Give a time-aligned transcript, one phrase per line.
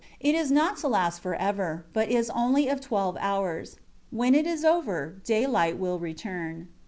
[0.19, 3.75] It is not to last forever; but is only of twelve hours;
[4.09, 6.69] when it is over, daylight will return.